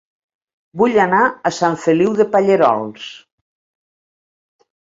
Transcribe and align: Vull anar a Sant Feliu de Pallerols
Vull 0.81 0.97
anar 1.03 1.19
a 1.49 1.51
Sant 1.59 1.77
Feliu 1.85 2.17
de 2.21 2.27
Pallerols 2.37 3.07